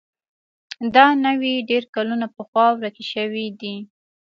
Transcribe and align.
دا 0.95 1.05
نوعې 1.25 1.53
ډېر 1.69 1.83
کلونه 1.95 2.25
پخوا 2.35 2.67
ورکې 2.79 3.03
شوې 3.13 3.45
دي. 3.59 3.75